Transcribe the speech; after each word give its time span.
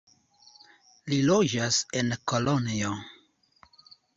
Li 1.13 1.19
loĝas 1.27 1.77
en 2.01 2.11
Kolonjo. 2.33 2.99